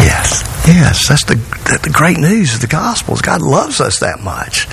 [0.00, 0.42] Yes.
[0.66, 1.08] Yes.
[1.08, 1.34] That's the,
[1.82, 3.20] the great news of the Gospels.
[3.20, 4.66] God loves us that much.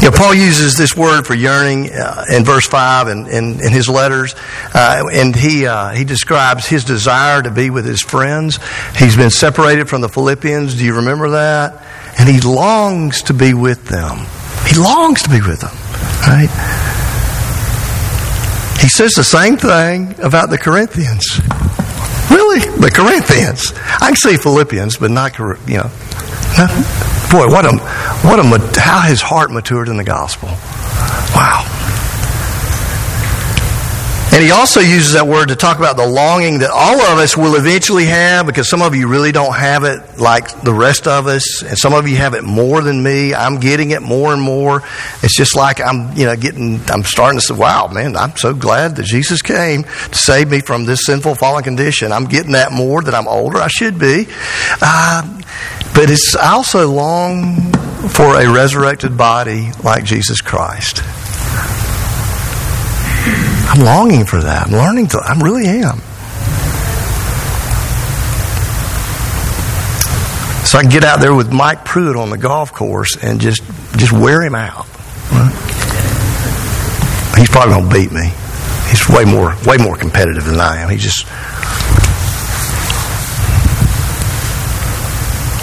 [0.00, 3.72] You know, Paul uses this word for yearning uh, in verse 5 in, in, in
[3.72, 4.34] his letters,
[4.72, 8.60] uh, and he, uh, he describes his desire to be with his friends.
[8.96, 10.76] He's been separated from the Philippians.
[10.76, 11.82] Do you remember that?
[12.16, 14.26] And he longs to be with them.
[14.66, 15.74] He longs to be with them,
[16.28, 16.48] right?
[18.80, 21.40] He says the same thing about the Corinthians.
[22.30, 22.60] Really?
[22.60, 23.72] The Corinthians.
[24.00, 25.90] I can say Philippians, but not, you know.
[26.56, 26.70] Not,
[27.30, 27.76] Boy, what a,
[28.26, 30.48] what a, how his heart matured in the gospel.
[31.34, 31.64] Wow.
[34.30, 37.34] And he also uses that word to talk about the longing that all of us
[37.34, 41.26] will eventually have because some of you really don't have it like the rest of
[41.26, 41.62] us.
[41.62, 43.34] And some of you have it more than me.
[43.34, 44.82] I'm getting it more and more.
[45.22, 48.52] It's just like I'm, you know, getting, I'm starting to say, wow, man, I'm so
[48.52, 52.12] glad that Jesus came to save me from this sinful fallen condition.
[52.12, 53.56] I'm getting that more that I'm older.
[53.58, 54.28] I should be.
[54.82, 55.22] Uh,
[55.94, 57.72] but it's also long
[58.10, 61.02] for a resurrected body like Jesus Christ.
[63.78, 64.66] I'm longing for that.
[64.66, 65.98] I'm learning to, I really am.
[70.66, 73.62] So I can get out there with Mike Pruitt on the golf course and just
[73.96, 74.86] just wear him out.
[77.38, 78.32] He's probably going to beat me.
[78.90, 80.90] He's way more way more competitive than I am.
[80.90, 81.24] He just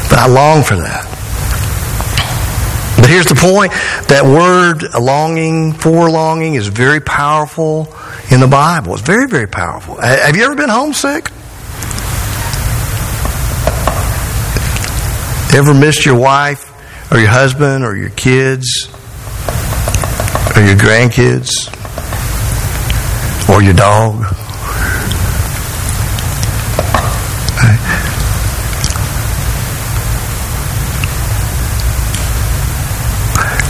[0.09, 1.03] But I long for that.
[2.95, 3.73] But here's the point
[4.07, 7.93] that word longing, for longing, is very powerful
[8.31, 8.93] in the Bible.
[8.93, 9.99] It's very, very powerful.
[10.01, 11.31] Have you ever been homesick?
[15.55, 16.71] Ever missed your wife
[17.11, 18.89] or your husband or your kids
[20.55, 21.71] or your grandkids
[23.49, 24.25] or your dog?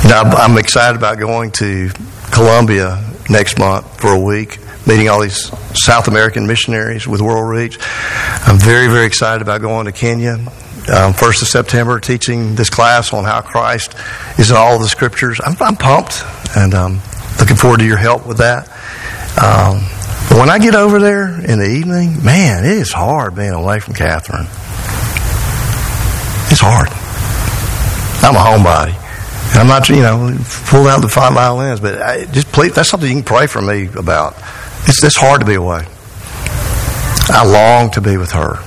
[0.05, 1.89] Know, I'm excited about going to
[2.35, 7.79] Colombia next month for a week, meeting all these South American missionaries with World Reach.
[7.79, 10.33] I'm very, very excited about going to Kenya.
[10.93, 13.95] Um, first of September, teaching this class on how Christ
[14.37, 15.39] is in all the scriptures.
[15.43, 16.23] I'm, I'm pumped
[16.57, 16.99] and um,
[17.39, 18.67] looking forward to your help with that.
[19.41, 19.87] Um,
[20.27, 23.79] but when I get over there in the evening, man, it is hard being away
[23.79, 24.47] from Catherine.
[26.51, 26.89] It's hard.
[28.21, 29.04] I'm a homebody.
[29.51, 32.89] And I'm not, you know, pull out the five violins, but I, just please, that's
[32.89, 34.35] something you can pray for me about.
[34.87, 35.85] It's this hard to be away.
[37.27, 38.59] I long to be with her.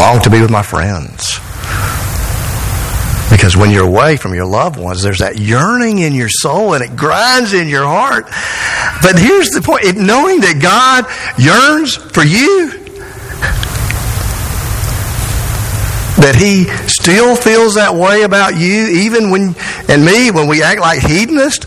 [0.00, 1.38] Long to be with my friends.
[3.30, 6.82] Because when you're away from your loved ones, there's that yearning in your soul and
[6.82, 8.24] it grinds in your heart.
[9.02, 11.06] But here's the point knowing that God
[11.38, 12.79] yearns for you,
[16.20, 19.54] that He still feels that way about you, even when,
[19.88, 21.66] and me, when we act like hedonists,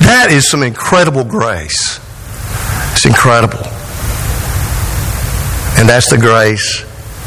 [0.00, 2.00] that is some incredible grace.
[2.92, 3.64] It's incredible.
[5.78, 6.85] And that's the grace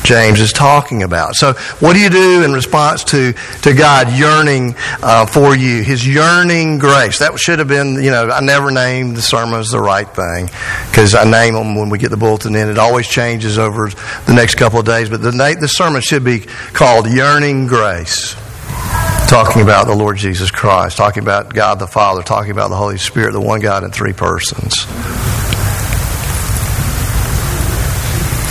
[0.10, 1.36] James is talking about.
[1.36, 5.84] So, what do you do in response to, to God yearning uh, for you?
[5.84, 7.20] His yearning grace.
[7.20, 10.50] That should have been, you know, I never named the sermons the right thing
[10.90, 12.70] because I name them when we get the bulletin in.
[12.70, 15.10] It always changes over the next couple of days.
[15.10, 18.34] But the, the sermon should be called Yearning Grace.
[19.30, 22.98] Talking about the Lord Jesus Christ, talking about God the Father, talking about the Holy
[22.98, 24.88] Spirit, the one God in three persons.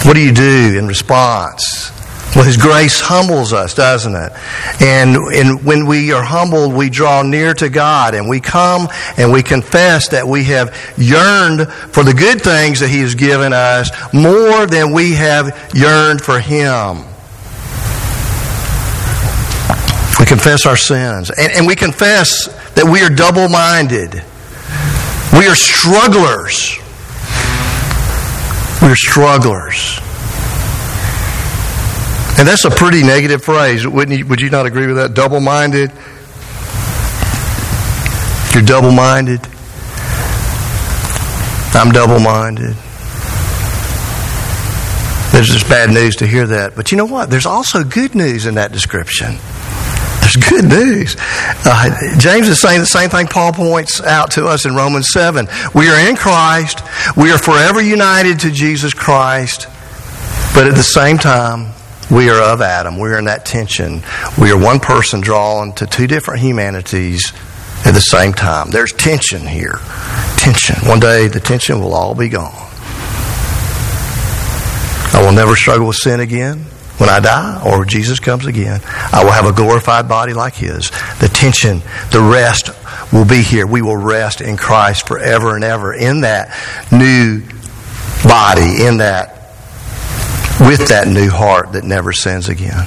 [0.08, 1.92] What do you do in response?
[2.34, 4.32] Well, His grace humbles us, doesn't it?
[4.80, 8.88] And, and when we are humbled, we draw near to God and we come
[9.18, 13.52] and we confess that we have yearned for the good things that He has given
[13.52, 17.04] us more than we have yearned for Him.
[20.18, 21.30] We confess our sins.
[21.30, 22.46] And, and we confess
[22.76, 24.14] that we are double minded.
[25.38, 26.78] We are strugglers.
[28.80, 29.98] We're strugglers.
[32.38, 35.14] And that's a pretty negative phrase, wouldn't you, would you not agree with that?
[35.14, 35.90] Double minded.
[38.54, 39.40] You're double minded.
[41.74, 42.76] I'm double minded.
[45.32, 46.74] There's just bad news to hear that.
[46.74, 47.30] But you know what?
[47.30, 49.36] There's also good news in that description.
[50.28, 51.16] There's good news.
[51.64, 55.48] Uh, James is saying the same thing Paul points out to us in Romans 7.
[55.74, 56.82] We are in Christ.
[57.16, 59.68] We are forever united to Jesus Christ.
[60.54, 61.72] But at the same time,
[62.10, 62.98] we are of Adam.
[62.98, 64.02] We are in that tension.
[64.38, 67.32] We are one person drawn to two different humanities
[67.86, 68.70] at the same time.
[68.70, 69.78] There's tension here.
[70.36, 70.76] Tension.
[70.86, 72.52] One day the tension will all be gone.
[75.14, 76.66] I will never struggle with sin again
[76.98, 80.90] when I die or Jesus comes again, I will have a glorified body like His.
[81.20, 81.80] The tension,
[82.10, 82.70] the rest
[83.12, 83.66] will be here.
[83.66, 86.48] We will rest in Christ forever and ever in that
[86.92, 87.42] new
[88.24, 89.34] body, in that,
[90.60, 92.86] with that new heart that never sins again.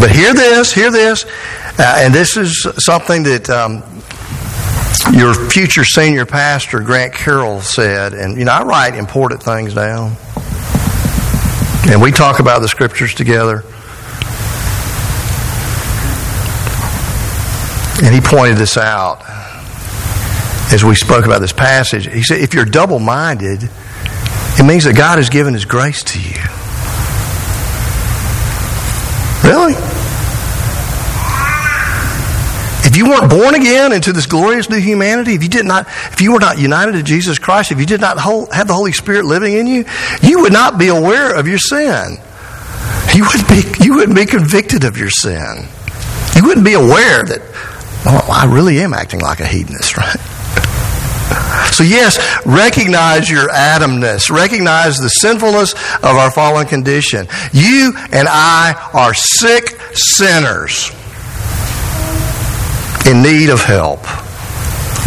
[0.00, 1.24] But hear this, hear this,
[1.78, 3.84] uh, and this is something that um,
[5.16, 10.16] your future senior pastor, Grant Carroll, said, and you know, I write important things down.
[11.90, 13.62] And we talk about the scriptures together.
[18.02, 19.22] And he pointed this out
[20.72, 22.06] as we spoke about this passage.
[22.06, 23.62] He said, if you're double minded,
[24.58, 26.34] it means that God has given His grace to you.
[29.48, 29.93] Really?
[32.94, 36.20] If you weren't born again into this glorious new humanity, if you did not, if
[36.20, 39.24] you were not united to Jesus Christ, if you did not have the Holy Spirit
[39.24, 39.84] living in you,
[40.22, 42.18] you would not be aware of your sin.
[43.12, 45.66] You would be, you wouldn't be convicted of your sin.
[46.36, 47.42] You wouldn't be aware that,
[48.06, 50.20] oh, I really am acting like a hedonist, right?
[51.72, 54.30] So, yes, recognize your Adamness.
[54.30, 57.26] Recognize the sinfulness of our fallen condition.
[57.52, 60.92] You and I are sick sinners
[63.06, 64.00] in need of help.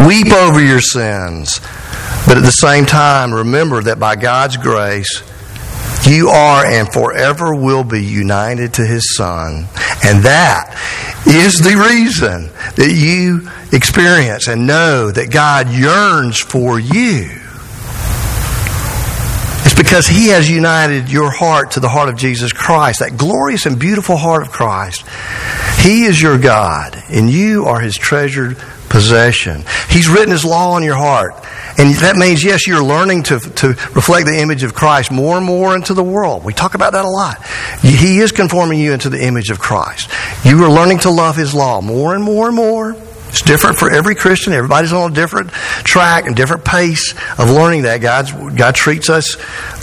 [0.06, 1.60] Weep over your sins.
[2.28, 5.24] But at the same time, remember that by God's grace,
[6.06, 9.68] you are and forever will be united to His Son.
[10.04, 10.76] And that
[11.26, 17.30] is the reason that you experience and know that God yearns for you.
[19.66, 23.66] It's because He has united your heart to the heart of Jesus Christ, that glorious
[23.66, 25.04] and beautiful heart of Christ.
[25.88, 28.58] He is your God, and you are His treasured
[28.90, 29.64] possession.
[29.90, 31.34] He's written His law on your heart.
[31.78, 35.46] And that means, yes, you're learning to, to reflect the image of Christ more and
[35.46, 36.44] more into the world.
[36.44, 37.42] We talk about that a lot.
[37.82, 40.10] He is conforming you into the image of Christ.
[40.44, 42.94] You are learning to love His law more and more and more.
[43.38, 44.52] It's different for every Christian.
[44.52, 48.02] Everybody's on a different track and different pace of learning that.
[48.02, 49.36] God's, God treats us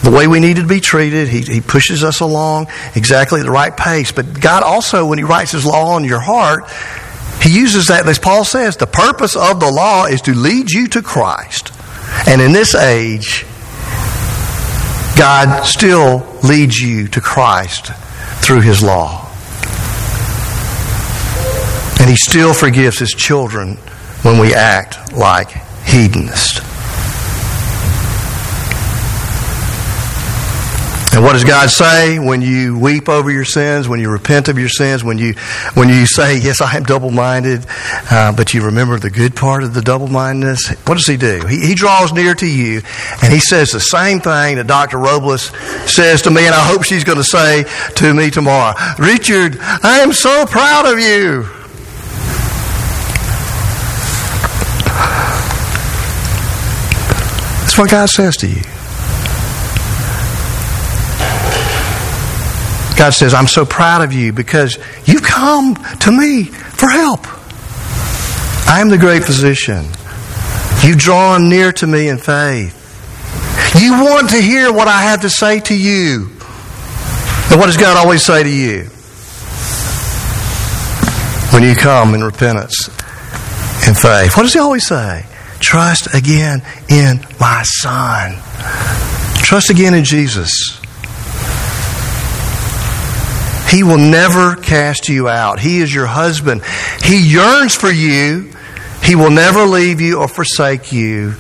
[0.03, 1.29] the way we need to be treated.
[1.29, 4.11] He, he pushes us along exactly at the right pace.
[4.11, 6.69] But God also, when He writes His law on your heart,
[7.41, 10.89] He uses that, as Paul says, the purpose of the law is to lead you
[10.89, 11.73] to Christ.
[12.27, 13.47] And in this age,
[15.17, 17.93] God still leads you to Christ
[18.43, 19.24] through His law.
[22.05, 23.77] And he still forgives his children
[24.25, 25.49] when we act like
[25.87, 26.59] hedonists.
[31.15, 34.59] And what does God say when you weep over your sins, when you repent of
[34.59, 35.33] your sins, when you
[35.73, 37.65] when you say, "Yes, I am double-minded,"
[38.11, 40.75] uh, but you remember the good part of the double-mindedness?
[40.87, 41.47] What does He do?
[41.47, 42.83] He, he draws near to you,
[43.23, 44.99] and He says the same thing that Dr.
[44.99, 45.45] Robles
[45.91, 48.75] says to me, and I hope she's going to say to me tomorrow.
[48.99, 51.64] Richard, I am so proud of you.
[57.75, 58.63] That's what God says to you.
[62.97, 67.27] God says, I'm so proud of you because you've come to me for help.
[68.69, 69.87] I am the great physician.
[70.85, 72.79] You've drawn near to me in faith.
[73.83, 76.31] You want to hear what I have to say to you.
[77.51, 78.85] And what does God always say to you?
[81.51, 82.87] When you come in repentance
[83.85, 84.37] and faith.
[84.37, 85.27] What does He always say?
[85.65, 88.35] Trust again in my Son.
[89.43, 90.79] Trust again in Jesus.
[93.71, 95.59] He will never cast you out.
[95.59, 96.63] He is your husband.
[97.03, 98.53] He yearns for you.
[99.03, 101.35] He will never leave you or forsake you.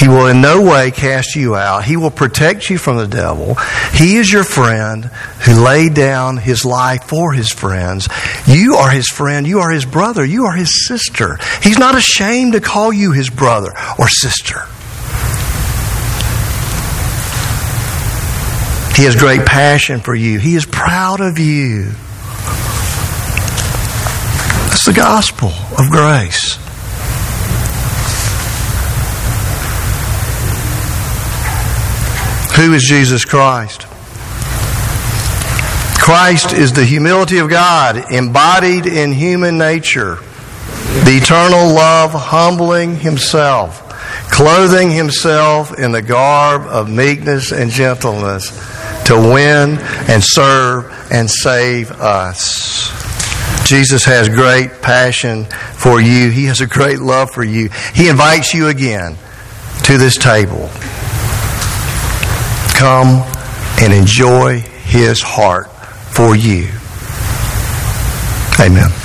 [0.00, 1.84] He will in no way cast you out.
[1.84, 3.56] He will protect you from the devil.
[3.92, 5.04] He is your friend
[5.44, 8.08] who laid down his life for his friends.
[8.46, 9.46] You are his friend.
[9.46, 10.24] You are his brother.
[10.24, 11.38] You are his sister.
[11.62, 14.60] He's not ashamed to call you his brother or sister.
[18.96, 20.38] He has great passion for you.
[20.38, 21.90] He is proud of you.
[24.68, 26.59] That's the gospel of grace.
[32.60, 33.86] Who is Jesus Christ?
[35.98, 40.16] Christ is the humility of God embodied in human nature,
[41.06, 43.88] the eternal love humbling himself,
[44.30, 48.50] clothing himself in the garb of meekness and gentleness
[49.06, 49.78] to win
[50.10, 52.90] and serve and save us.
[53.66, 56.28] Jesus has great passion for you.
[56.30, 57.70] He has a great love for you.
[57.94, 59.16] He invites you again
[59.84, 60.68] to this table.
[62.80, 63.22] Come
[63.82, 65.68] and enjoy His heart
[66.14, 66.66] for you.
[68.58, 68.99] Amen.